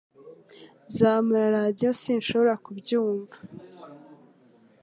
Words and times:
Zamura 0.95 1.47
radio 1.57 1.89
Sinshobora 2.01 2.53
kubyumva 2.63 3.37